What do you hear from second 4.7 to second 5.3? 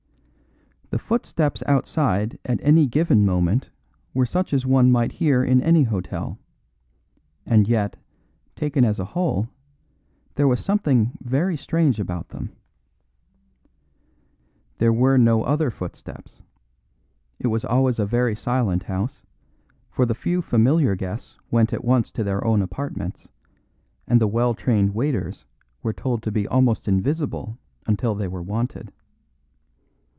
might